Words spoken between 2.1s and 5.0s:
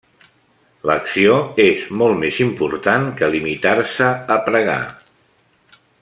més important que limitar-se a pregar.